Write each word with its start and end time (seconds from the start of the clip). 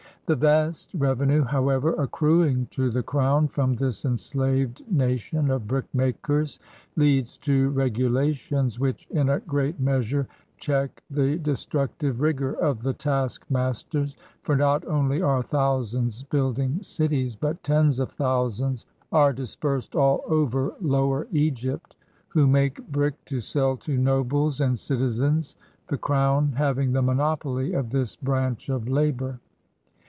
The 0.27 0.35
vast 0.37 0.91
revenue, 0.93 1.43
however, 1.43 1.91
accruing 1.95 2.67
to 2.71 2.89
the 2.89 3.03
crown 3.03 3.49
from 3.49 3.73
this 3.73 4.05
enslaved 4.05 4.81
nation 4.89 5.49
of 5.51 5.67
brick 5.67 5.83
makers, 5.93 6.57
leads 6.95 7.37
to 7.39 7.69
regu 7.71 8.09
lations 8.09 8.79
which 8.79 9.07
in 9.11 9.27
a 9.27 9.41
great 9.41 9.77
measure 9.81 10.29
check 10.57 11.03
the 11.09 11.37
destructive 11.37 12.21
rigor 12.21 12.53
of 12.53 12.81
the 12.81 12.93
taskmasters; 12.93 14.15
for 14.43 14.55
not 14.55 14.87
only 14.87 15.21
are 15.21 15.43
thousands 15.43 16.23
build 16.23 16.59
ing 16.59 16.81
cities, 16.81 17.35
but 17.35 17.61
tens 17.61 17.99
of 17.99 18.09
thousands 18.13 18.85
are 19.11 19.33
dispersed 19.33 19.97
all 19.97 20.21
over 20.27 20.73
Lower 20.79 21.27
Egypt, 21.33 21.97
who 22.29 22.47
make 22.47 22.89
brick 22.89 23.15
to 23.25 23.41
sell 23.41 23.75
to 23.77 23.97
nobles 23.97 24.61
and 24.61 24.75
citi 24.75 25.07
zens, 25.09 25.57
the 25.87 25.97
crown 25.97 26.53
having 26.55 26.93
the 26.93 27.01
monopoly 27.01 27.73
of 27.73 27.89
this 27.89 28.15
branch 28.15 28.69
of 28.69 28.87
labor. 28.87 29.37